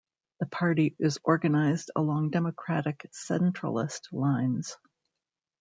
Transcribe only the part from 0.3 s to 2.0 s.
The party is organised